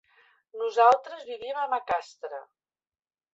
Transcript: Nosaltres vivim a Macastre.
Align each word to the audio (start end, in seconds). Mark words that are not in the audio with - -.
Nosaltres 0.61 1.21
vivim 1.27 1.59
a 1.65 1.67
Macastre. 1.75 2.41